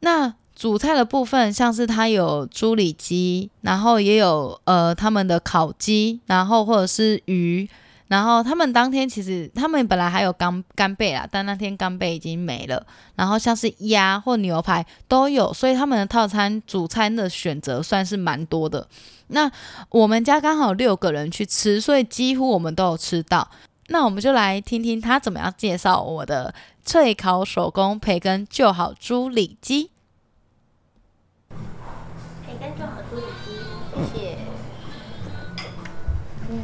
[0.00, 7.68] 那主菜的部分，像是它有猪里脊，然后也有呃他们的烤鸡，然后或者是鱼。
[8.10, 12.84] 然后他们当天其实他们本来还有干干贝啦，但那天干贝已经没了。
[13.14, 18.84] 然后像是鸭或牛排都有，所以他们的套餐主餐的选择算是蛮多的。
[19.28, 19.48] 那
[19.90, 23.48] 我们家刚好六个人去吃，所以几乎我们都有吃到。
[23.86, 26.52] 那我们就来听听他怎么样介绍我的
[26.84, 29.90] 脆烤手工培根就好猪里脊。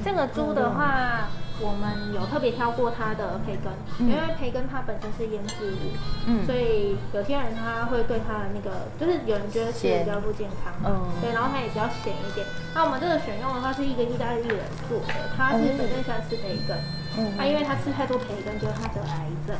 [0.06, 1.26] 这个猪的话，
[1.58, 5.90] 我们有特别挑过它的培根，嗯、因为培根它本身是腌制物，
[6.26, 12.46] 嗯，所以有些人他会对它的那个，就是有人觉得吃的比较不健康，嗯，对，然后它也比较咸一点。
[12.72, 16.78] 那我们这个选用的话是一个意大利人做的，他是本身喜欢吃培根。
[17.16, 19.56] 啊、因为他吃太多培根，就他得癌症，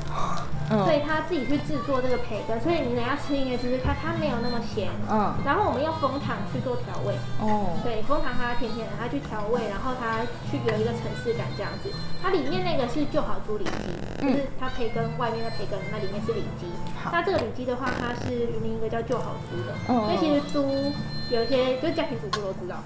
[0.71, 11.89] 嗯，所以他自己去制作这个培根，所以你等下吃应该就是它它没有那么咸，嗯，然后我们用枫糖去做调味，哦，对，枫糖它甜甜的，它去调味，然后它去有一个层次感这样子，
[12.23, 13.89] 它里面那个是就好猪里脊，
[14.21, 16.69] 就是它培根外面的培根，那里面是里脊，
[17.01, 20.93] 好，那这个里脊的话，它是云林一个叫就好猪的，嗯，因为其实猪
[21.31, 22.77] 有一些就是家庭主妇都知道。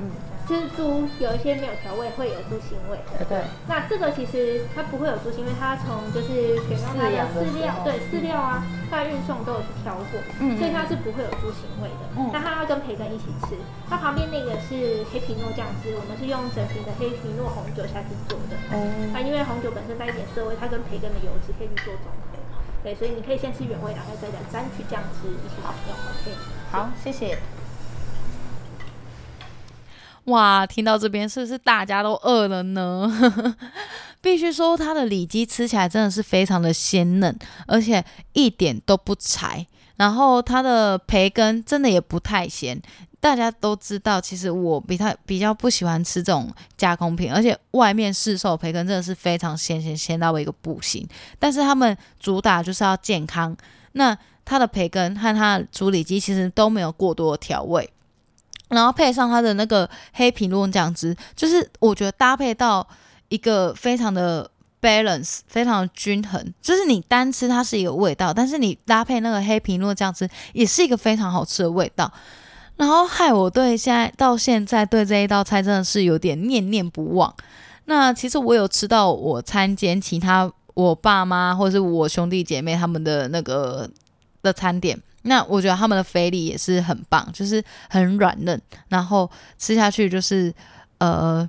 [0.00, 0.08] 嗯，
[0.48, 2.98] 吃猪有一些没有调味，会有猪腥味。
[3.18, 3.44] 对对。
[3.68, 12.02] 那这个其实它不会有猪腥味，它从就是选用它的饲料，对饲料啊，它的运送都有去挑过，嗯，所以它是不会有猪腥味的。
[12.16, 12.30] 嗯。
[12.32, 13.54] 那它要跟培根一起吃，
[13.88, 18.56] 它旁边那个是黑皮诺酱汁，我们是用整瓶的黑皮诺红酒下去做的。
[18.72, 19.12] 嗯。
[19.12, 22.40] 那因为红酒本身带一点涩味，它跟培根的油脂可以去做综合。
[22.82, 25.92] 对，所以你可以先吃原味，然后再加沾取酱汁一起享用。
[25.92, 26.32] OK。
[26.72, 27.36] 好，谢谢。
[30.24, 33.56] 哇，听到这边是不是大家都饿了呢？
[34.20, 37.34] 必须说，它的里脊吃起来真的是非常的鲜嫩，
[37.66, 38.04] 而且
[38.34, 39.66] 一点都不柴。
[39.96, 42.80] 然后它的培根真的也不太咸。
[43.18, 51.06] 大家都知道，其实我比较比较不喜欢吃这种加工品，而且外面市售培根真的是非常鲜鲜鲜到一个不行。
[51.38, 53.54] 但是他们主打就是要健康，
[53.92, 57.90] 那它的培根和它的猪里脊其实都没有过多的调味。
[58.70, 62.86] 然后配上它的那个黑皮诺酱汁，就是我觉得搭配到
[63.28, 66.54] 一个非常的 balance，非常的均衡。
[66.62, 72.10] 就是你单吃它是一个味道，但是你搭配那个黑皮诺酱汁，也是一个非常好吃的味道。
[72.76, 77.34] 然后害我对现在到现在对这一道菜真的是有点念念不忘。
[77.84, 83.90] 那其实我有吃到我餐间其他我爸妈或者是我兄弟姐妹他们的那个
[84.42, 84.98] 的餐点。
[85.22, 90.52] 那我觉得他们的肥力也是很棒，就是很软嫩，然后吃下去就是，
[90.98, 91.46] 呃，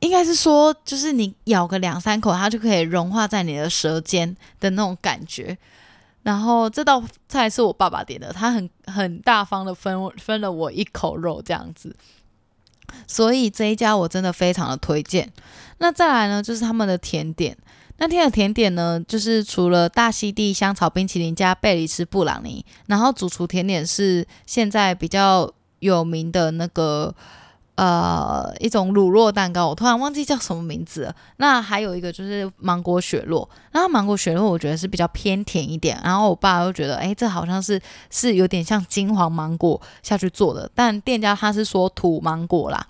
[0.00, 5.56] 应该是说，就是你咬个两三口，它就可以融化在你的舌尖的那种感觉。
[6.22, 11.94] 然后这道菜是我爸爸点的，他很很大方的分分了我一口肉这样子，
[13.06, 15.30] 所以这一家我真的非常的推荐。
[15.78, 17.56] 那再来呢，就是他们的甜点。
[17.96, 27.14] 那天的甜点呢，就是除了大溪地香草冰淇淋加贝里斯布朗尼，然后主厨甜点是现在比较有名的那个
[27.76, 31.14] 呃一种乳酪蛋糕，我突然忘记叫什么名字了。
[31.36, 37.80] 那还有一个就是芒果雪酪，那芒果雪酪我觉得是比较偏甜一点，然后我爸又觉得，哎，这好像是
[38.10, 42.86] 是有点像金黄芒果下去做的，但店家他是说土芒果啦。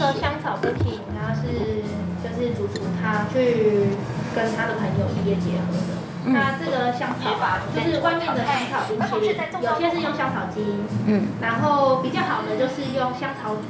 [0.00, 1.84] 个香草冰淇淋它是
[2.24, 3.92] 就是主厨他去
[4.34, 6.00] 跟他的朋友异业结合的。
[6.24, 13.64] 嗯、那这个香草吧，就是外面的香草冰淇淋，有些是用香草精，嗯，然后比较好的就是用香草籽，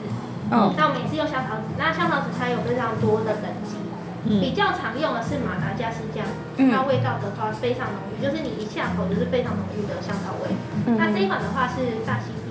[0.51, 1.71] 嗯，那我们也是用香草籽。
[1.79, 3.79] 那香草籽它有非常多的等级，
[4.27, 6.27] 嗯，比较常用的是马达加斯酱，
[6.59, 10.51] 嗯，那味道的话非常浓郁，就是你一下口就是非常浓郁的香草味。
[10.87, 12.51] 嗯、那这一款的话是大溪地，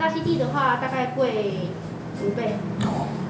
[0.00, 1.68] 大溪地的话大概贵。
[2.22, 2.56] 五倍，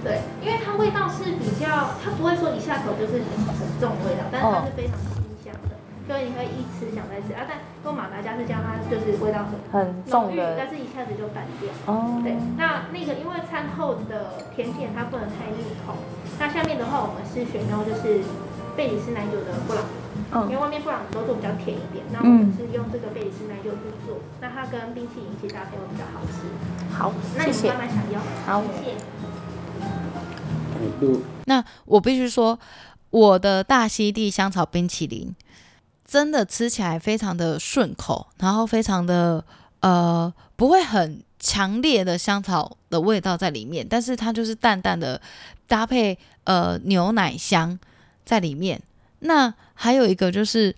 [0.04, 5.74] 对，因为它味道是比较，它不会说一下口就是很重的味道，但是它是非常清香的。
[6.06, 7.42] 所以你会一吃想再吃啊。
[7.48, 11.68] 但跟马达加是这样，它就是味道很很浓郁，但是一下子就淡掉。
[11.86, 15.94] 哦，对，那那个因为餐后的甜点它不能太腻口，
[16.38, 18.22] 那下面的话我们是选用就是
[18.76, 19.88] 贝里斯奶酒的布朗尼，
[20.32, 26.46] 嗯，因为外面布朗尼都做比较甜一点，那我们是用这个贝里斯奶酒去做，那它跟冰淇淋一起搭配会比较好吃。
[26.94, 28.20] 好，那你慢慢享用。
[28.46, 28.96] 好，谢谢。
[31.46, 32.58] 那我必须说，
[33.10, 35.34] 我的大溪地香草冰淇淋
[36.04, 39.42] 真的吃起来非常的顺口，然后非常的
[39.80, 45.20] 呃不会很强烈的香草的味道在里面，但是它就是淡淡的
[45.66, 47.78] 搭配呃牛奶香
[48.26, 48.78] 在里面。
[49.20, 50.76] 那还有一个就是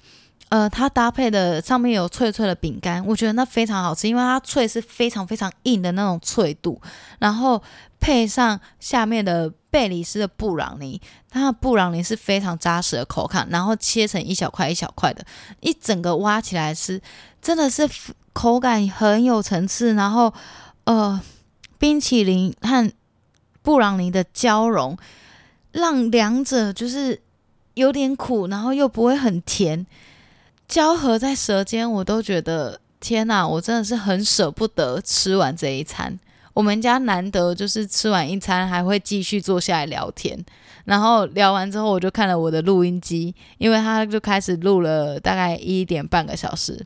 [0.50, 6.80] 呃它搭配的上面有脆脆的饼干，我觉得那非常好吃，因为它脆是非常非常硬的那种脆度，
[7.18, 7.60] 然后
[7.98, 9.52] 配上下面的。
[9.70, 15.22] 贝里斯的布朗尼，它的布朗尼是非常扎实的口感，然后切成一小块一小块的，
[15.60, 16.98] 一整个挖起来吃，
[17.42, 17.86] 真的是
[18.32, 19.92] 口感很有层次。
[19.92, 20.32] 然后，
[20.84, 21.20] 呃，
[21.76, 22.90] 冰淇淋和
[23.60, 24.96] 布朗尼的交融，
[25.72, 27.20] 让两者就是
[27.78, 29.86] 有点苦，然后又不会很甜，
[30.66, 36.18] 交合在舌尖，我都觉得天哪，我真的是很舍不得吃完这一餐。
[36.54, 40.36] 我们家难得就是吃完一餐还会继续坐下来聊天，
[40.86, 46.84] 然后聊完之后我就看了我的录音机，因为他就开始录了大概一点半个小时，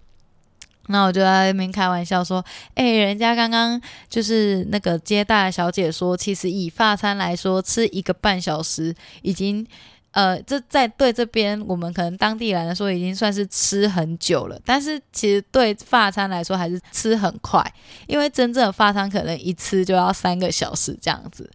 [0.88, 2.44] 那我就在那边开玩笑说
[2.76, 3.80] ：“哎，人家刚刚
[4.10, 9.66] 就是那个接待小姐说，其实以发餐来说，吃一个半小时已经。”
[10.12, 17.64] 呃，这在对这边我们可能当地来说已经算是吃很久了，但是其实对发餐来说还是吃很快，
[18.06, 21.50] 因为真正的发餐可能一吃就要三个小时这样子。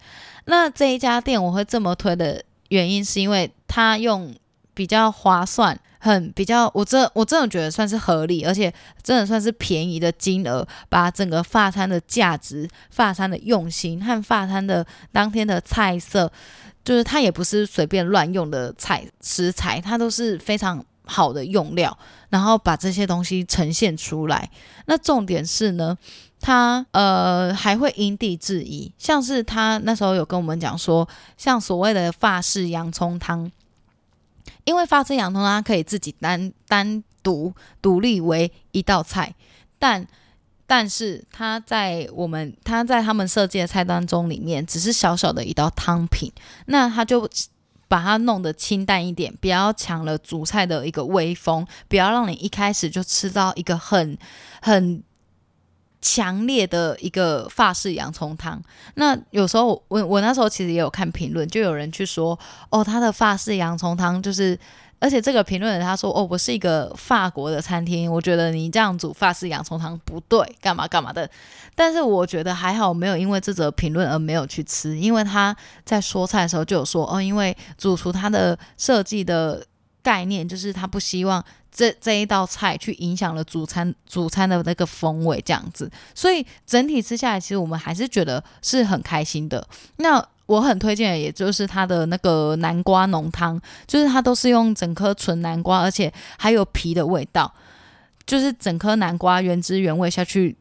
[0.46, 4.34] 那这一家店我会这么推的原因，是因为它用
[4.74, 16.32] 比较划算、很比较我这我真的觉得算是合理，而且真的算是便宜的金额，把整个发餐的价值、发餐的用心和发餐的当天的菜色。
[16.88, 21.98] 就是它也不是随便乱用的菜食材，它都是非常好的用料，
[22.30, 24.50] 然后把这些东西呈现出来。
[24.86, 25.98] 那重点是呢，
[26.40, 33.52] 它呃还会因地制宜，像是他那时候有跟我们讲说，像所谓的法式洋葱汤，
[34.64, 39.36] 因为法式洋葱它可以自己单单独独立为一道菜，
[39.78, 40.08] 但
[40.68, 46.30] 但是它在我们它在他们设计的菜单中里面，只是小小的一道汤品，
[46.66, 47.28] 那他就
[47.88, 54.18] 把它弄得清淡一点，不要抢了主菜的一个威风，不要让你一开始就吃到一个很
[54.62, 55.02] 很
[56.02, 58.62] 强烈的一个法式洋葱汤。
[58.96, 62.38] 那有时候我我那时候其实也有看评论，就有人去说，
[62.70, 64.60] 哦，他的法式洋葱汤就是。
[65.00, 71.30] 而且这个评论人他说：“哦，我是一个法国的餐厅，我觉得你这样煮法式洋葱汤不对，干嘛干嘛的。”
[71.76, 79.64] 但是我觉得还好，没有因为这则评论而没有去吃，因为他在说菜的时候就有说：“哦，因为主厨他的设计的
[80.02, 89.68] 概念就是他不希望这这一道菜去影响了主餐主餐的那个风味这样子，所以整体吃下来，其实我们还是觉得是很开心的。”
[89.98, 90.28] 那。
[90.48, 97.54] 我很推荐的，也就是它的那个南瓜浓汤，就是它都是用整颗纯南瓜，而且还有皮的味道，
[98.26, 100.58] 就是整颗南瓜原汁原味下去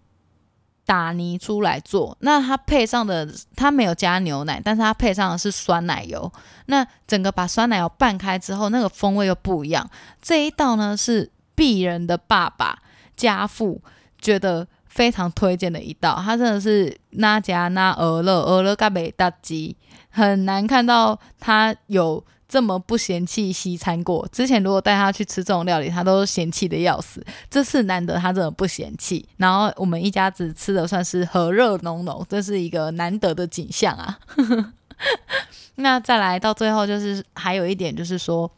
[0.85, 2.17] 打泥出来做。
[2.21, 6.31] 那它配上的，它没有加牛奶，但是它配上的是酸奶油。
[6.67, 9.89] 那整个把酸奶油拌开之后，那个风味又不一样。
[10.21, 12.79] 这一道呢是鄙人的爸爸
[13.17, 13.81] 家父
[14.21, 14.67] 觉得。
[14.97, 19.77] 非常推荐的一道，它真的是那家那俄勒俄勒嘎美大鸡，
[20.09, 24.27] 很难看到他有这么不嫌弃西餐过。
[24.33, 27.23] 之前如果带他去吃这种料理，他都嫌弃的要死。
[27.51, 34.19] 这次难得他真的不嫌弃，然后我们一家子吃的算是和热浓浓，这是一个难得的景象啊。
[35.77, 38.51] 那再来到最后，就是还有一点就是说，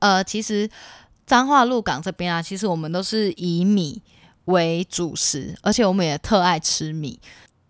[0.00, 0.68] 呃，其实
[1.24, 4.02] 彰化鹿港这边啊，其实我们都是以米。
[4.48, 7.18] 为主食，而且我们也特爱吃米，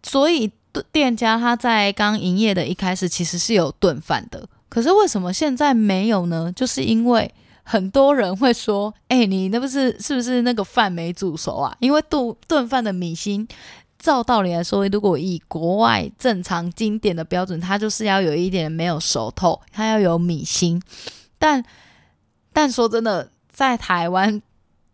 [0.03, 0.51] 所以
[0.93, 4.49] 店家他在刚营业的一开始其实是有炖饭的。
[4.69, 6.53] 可是为什么现在没有呢？
[6.55, 13.49] 就是因为很多人会说：“哎、你那不是是不是那个饭没煮熟啊？”因为炖炖饭的米心，
[13.99, 20.81] 照道理来说，如果以国外正常经典的标准，它就是要有一点没有熟透，它要有米心。
[21.39, 21.65] 但
[22.53, 24.41] 但说真的，在台湾。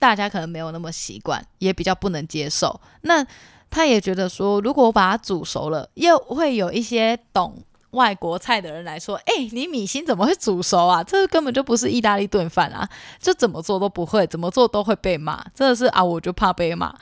[0.04, 2.78] 大家可能没有那么习惯，也比较不能接受。
[3.00, 3.26] 那
[3.70, 7.56] 他也觉得说，如果我把它煮熟了，又会有一些懂
[7.92, 11.02] 外国菜的人来说，哎、你米心怎么会煮熟啊？
[11.02, 12.86] 这根本就不是意大利炖饭啊！
[13.18, 15.42] 就怎么做都不会，怎么做都会被骂。
[15.54, 16.94] 真的是啊，我就怕被骂。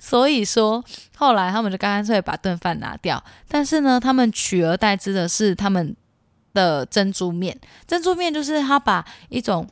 [0.00, 0.82] 所以说，
[1.18, 3.22] 后来他们就干脆把炖饭拿掉。
[3.46, 5.94] 但是呢，他们取而代之的是他们
[6.54, 7.60] 的珍珠面。
[7.86, 9.68] 珍珠面就是他把一种。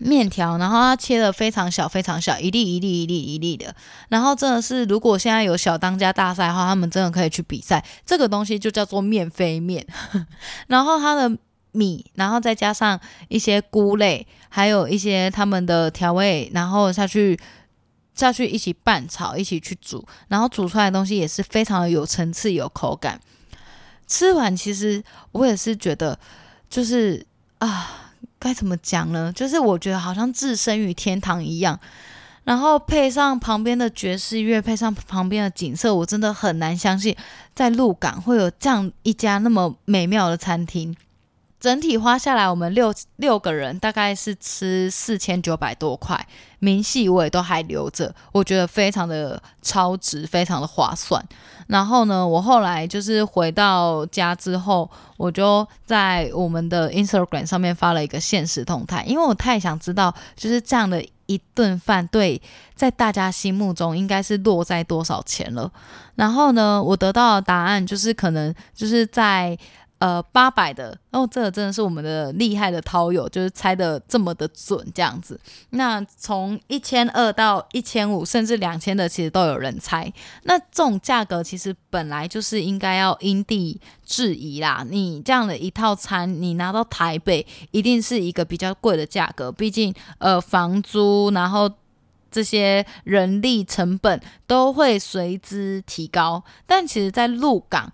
[0.00, 3.74] 面条，然后它切的非常小，非常小，一粒一粒一粒一粒的。
[4.08, 7.84] 然后真的是，如果现在有小当家大赛的话，他们真的可以去比赛。
[8.06, 9.86] 这个东西就叫做面飞面。
[10.68, 11.36] 然后它的
[11.72, 17.38] 米，然后再加上一些菇类，还有一些他们的调味，然后下去
[18.14, 23.20] 下去一起拌炒，一起去煮，然后煮出来的东西也是非常的有层次、有口感。
[24.06, 26.18] 吃完其实我也是觉得，
[26.70, 27.26] 就是
[27.58, 28.04] 啊。
[28.38, 29.32] 该怎么讲呢？
[29.32, 31.78] 就是我觉得好像置身于天堂一样，
[32.44, 37.14] 然后配上旁边的爵士乐，配上旁边的景色，我真的很难相信
[37.54, 40.96] 在鹿港会有这样一家那么美妙的餐厅。
[41.60, 46.24] 整体花下来，我们六六个人大概是吃四千九百多块，
[46.60, 51.20] 明细我也都还留着，我觉得非常的超值，非常的划算。
[51.66, 62.40] 然后呢，我后来就是回到家之后，我就在我们的 Instagram 上面发了一个限时动态，因为我太想知道，就是这样的一顿饭对
[62.76, 65.70] 在大家心目中应该是落在多少钱了。
[66.14, 69.58] 然后呢，我得到的答案就是可能就是在。
[69.98, 75.38] 呃，八百的哦，这个真的是我们的厉害的涛友，就是猜得这么的准，这样子。
[75.70, 80.12] 那从一千二到一千五，甚至两千的，其实都有人猜。
[80.44, 84.86] 那这种价格其实本来就是应该要因地制宜啦。
[84.88, 89.50] 你这样的一套餐，你拿到台北，一定是一个比较贵的价格。
[89.50, 91.68] 毕竟，呃，房租，然后
[92.30, 96.44] 这些人力成本都会随之提高。
[96.66, 97.92] 但其实，在鹿港。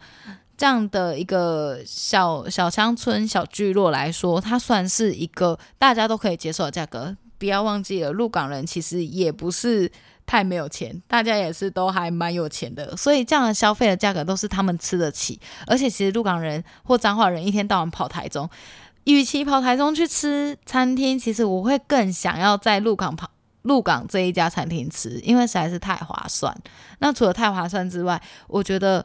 [0.57, 7.16] 这样的一个小小乡村、小聚落来说，它算是一个大家都可以接受的价格。
[7.36, 9.90] 不要忘记了，鹿港人其实也不是
[10.24, 12.96] 太没有钱，大家也是都还蛮有钱的。
[12.96, 15.38] 所以这样的消费的价格都是他们吃得起。
[15.66, 18.48] 而且其实鹿港人或彰化人一天到晚跑台中，
[19.05, 23.28] 与其跑台中去吃餐厅，其实我会更想要在鹿港跑
[23.62, 26.57] 鹿港这一家餐厅吃，因为实在是太划算。
[27.00, 29.05] 那除了太划算之外，我觉得。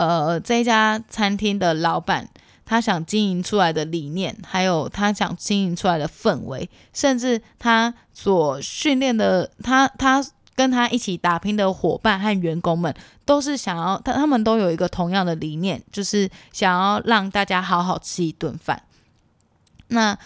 [0.00, 2.26] 呃，这家餐厅的老板，
[2.64, 10.24] 他想经营出来的理念，还有他想经营出来的氛围，甚至他所训练的他他
[10.54, 12.94] 跟他一起打拼的伙伴和员工们，
[13.26, 18.82] 都是想要他他们都有一个同样的理念，就是想要让大家好好吃一顿饭。
[19.88, 20.18] 那。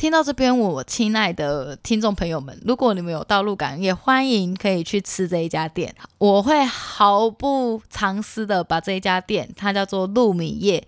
[0.00, 5.94] 听到这边，我亲爱的听众朋友们，如果你们有到鹿港，也欢迎可以去吃这一家店。
[6.16, 10.82] 我会毫不藏私的把这一家店，它叫做鹿米叶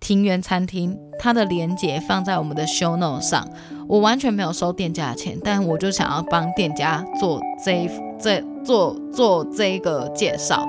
[0.00, 3.48] 庭园餐厅，它的链接放在我们的 show note 上。
[3.88, 7.90] 我完全没有收店家的钱，但我就想要帮店家做这一
[8.20, 10.68] 这做做这一个介绍，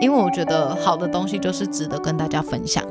[0.00, 2.82] 因为我觉得好的东西就是值得跟大家分享。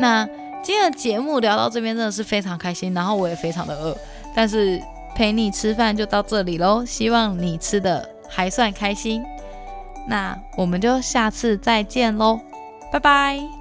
[0.00, 0.28] 那。
[0.66, 3.96] 今天的节目聊到这边真的是非常开心，然后我也非常的饿，
[4.34, 4.82] 但是
[5.14, 9.24] 陪你吃饭就到这里喽，希望你吃的还算开心，
[10.08, 12.40] 那我们就下次再见喽，
[12.92, 13.55] 拜拜。